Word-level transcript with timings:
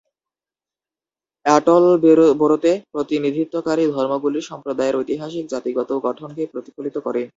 অ্যাটলবোরোতে 1.45 2.71
প্রতিনিধিত্বকারী 2.93 3.83
ধর্মগুলি 3.95 4.39
সম্প্রদায়ের 4.49 4.97
ঐতিহাসিক 4.99 5.45
জাতিগত 5.53 5.89
গঠনকে 6.07 6.43
প্রতিফলিত 6.53 6.95
করে। 7.05 7.21